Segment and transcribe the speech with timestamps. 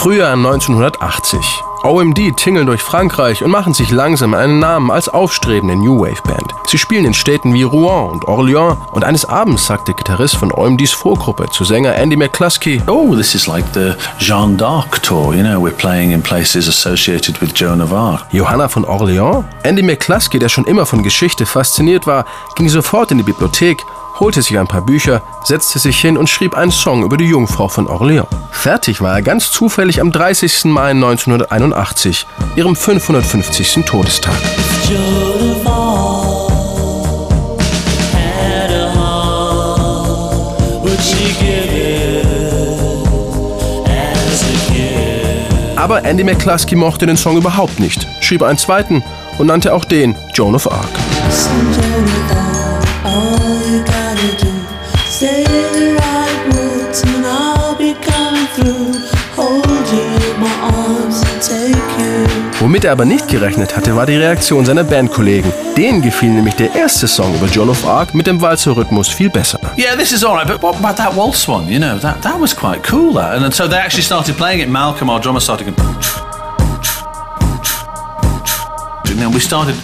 [0.00, 1.38] Frühjahr 1980.
[1.82, 6.54] OMD tingeln durch Frankreich und machen sich langsam einen Namen als aufstrebende New Wave Band.
[6.66, 10.52] Sie spielen in Städten wie Rouen und Orléans und eines Abends sagt der Gitarrist von
[10.52, 15.42] OMDs Vorgruppe zu Sänger Andy McCluskey, Oh, this is like the Jeanne d'Arc tour, you
[15.42, 18.24] know, we're playing in places associated with Joan of Arc.
[18.32, 19.44] Johanna von Orléans?
[19.64, 22.24] Andy McCluskey, der schon immer von Geschichte fasziniert war,
[22.54, 23.84] ging sofort in die Bibliothek
[24.20, 27.68] holte sich ein paar Bücher, setzte sich hin und schrieb einen Song über die Jungfrau
[27.68, 28.26] von Orléans.
[28.50, 30.66] Fertig war er ganz zufällig am 30.
[30.66, 33.84] Mai 1981, ihrem 550.
[33.86, 34.34] Todestag.
[45.76, 49.02] Aber Andy McCluskey mochte den Song überhaupt nicht, schrieb einen zweiten
[49.38, 50.90] und nannte auch den Joan of Arc.
[62.60, 65.50] Womit er aber nicht gerechnet hatte, war die Reaktion seiner Bandkollegen.
[65.78, 69.58] Denen gefiel nämlich der erste Song über Joan of Arc mit dem Walzer-Rhythmus viel besser.
[69.78, 71.72] Yeah, this is alright, but what about that waltz one?
[71.72, 73.34] You know, that, that was quite cool, that.
[73.34, 74.68] And so they actually started playing it.
[74.68, 75.78] Malcolm, our drummer, started going...
[79.08, 79.74] You know, we started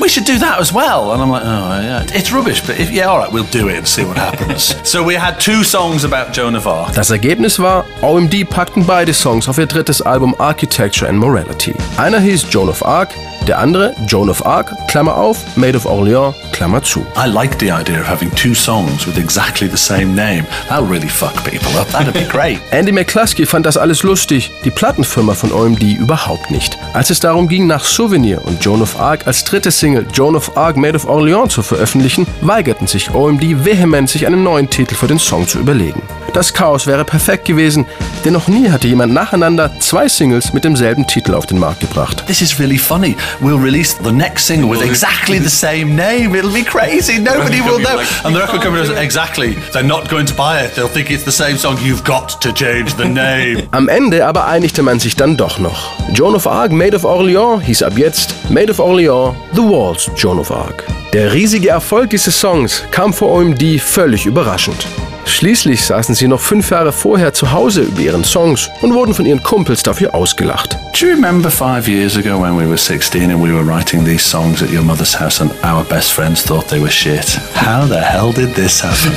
[0.00, 1.12] we should do that as well.
[1.12, 3.76] And I'm like, oh, yeah, it's rubbish, but if, yeah, all right, we'll do it
[3.76, 4.74] and see what happens.
[4.88, 6.94] so we had two songs about Joan of Arc.
[6.94, 11.74] Das Ergebnis war, OMD packten beide Songs auf ihr drittes Album Architecture and Morality.
[11.96, 13.10] Einer hieß Joan of Arc,
[13.48, 17.06] der andere Joan of Arc, Klammer auf, Made of Orleans, Klammer zu.
[17.16, 20.46] I like the idea of having two songs with exactly the same name.
[20.68, 21.88] That would really fuck people up.
[21.90, 22.60] That'd be great.
[22.70, 26.78] Andy McCluskey fand das alles lustig, die Plattenfirma von OMD überhaupt nicht.
[26.92, 30.56] Als es darum ging, nach Souvenir und Joan of Arc als dritte Single Joan of
[30.56, 35.06] Arc Made of Orleans zu veröffentlichen, weigerten sich OMD vehement, sich einen neuen Titel für
[35.06, 36.02] den Song zu überlegen.
[36.32, 37.86] Das Chaos wäre perfekt gewesen,
[38.24, 42.24] denn noch nie hatte jemand nacheinander zwei Singles mit demselben Titel auf den Markt gebracht.
[42.26, 43.16] This is really funny.
[43.40, 46.34] We'll release the next single with exactly the same name.
[46.34, 47.18] It'll be crazy.
[47.18, 48.04] Nobody will know.
[48.24, 49.54] And the record company says, exactly.
[49.72, 50.74] They're not going to buy it.
[50.74, 51.78] They'll think it's the same song.
[51.80, 53.68] You've got to change the name.
[53.72, 55.92] Am Ende aber einigte man sich dann doch noch.
[56.12, 60.38] Joan of Arc Made of Orleans hieß ab jetzt Made of Orleans The Walls Joan
[60.38, 60.84] of Arc.
[61.12, 64.86] Der riesige Erfolg dieses Songs kam vor OMD völlig überraschend.
[65.26, 69.26] Schließlich saßen sie noch fünf Jahre vorher zu Hause über ihren Songs und wurden von
[69.26, 70.76] ihren Kumpels dafür ausgelacht.
[70.98, 74.22] Do you remember five years ago when we were 16 and we were writing these
[74.22, 77.38] songs at your mother's house and our best friends thought they were shit?
[77.54, 79.12] How the hell did this happen?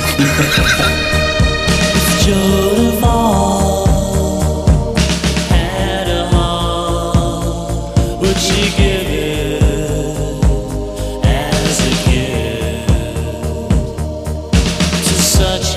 [8.38, 9.17] she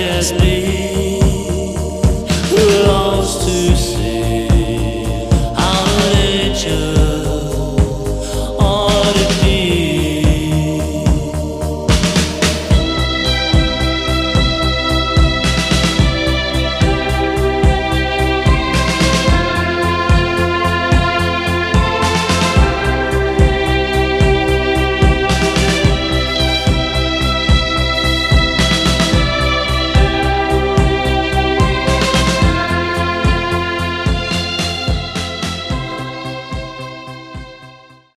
[0.02, 1.01] precious be.